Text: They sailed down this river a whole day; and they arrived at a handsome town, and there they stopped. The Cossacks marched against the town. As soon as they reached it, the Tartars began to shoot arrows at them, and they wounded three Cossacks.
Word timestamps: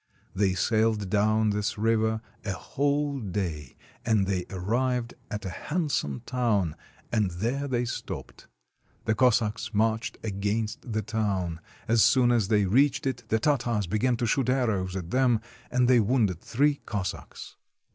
They 0.35 0.55
sailed 0.55 1.11
down 1.11 1.51
this 1.51 1.77
river 1.77 2.21
a 2.43 2.53
whole 2.53 3.19
day; 3.19 3.75
and 4.03 4.25
they 4.25 4.47
arrived 4.49 5.13
at 5.29 5.45
a 5.45 5.51
handsome 5.51 6.21
town, 6.25 6.75
and 7.11 7.29
there 7.29 7.67
they 7.67 7.85
stopped. 7.85 8.47
The 9.05 9.13
Cossacks 9.13 9.75
marched 9.75 10.17
against 10.23 10.91
the 10.91 11.03
town. 11.03 11.59
As 11.87 12.01
soon 12.01 12.31
as 12.31 12.47
they 12.47 12.65
reached 12.65 13.05
it, 13.05 13.25
the 13.27 13.37
Tartars 13.37 13.85
began 13.85 14.17
to 14.17 14.25
shoot 14.25 14.49
arrows 14.49 14.95
at 14.95 15.11
them, 15.11 15.39
and 15.69 15.87
they 15.87 15.99
wounded 15.99 16.41
three 16.41 16.81
Cossacks. 16.87 17.57